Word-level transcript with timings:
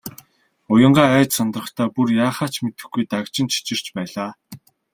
Уянгаа 0.73 1.07
айж 1.17 1.29
сандрахдаа 1.35 1.87
бүр 1.95 2.07
яахаа 2.25 2.49
мэдэхгүй 2.65 3.03
дагжин 3.11 3.47
чичирч 3.53 3.85
байлаа. 3.95 4.31